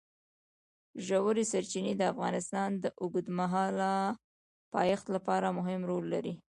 [1.05, 3.93] ژورې سرچینې د افغانستان د اوږدمهاله
[4.73, 6.33] پایښت لپاره مهم رول لري.